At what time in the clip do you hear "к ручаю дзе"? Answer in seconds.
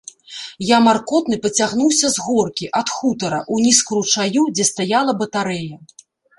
3.91-4.69